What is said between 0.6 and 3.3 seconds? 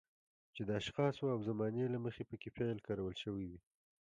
د اشخاصو او زمانې له مخې پکې فعل کارول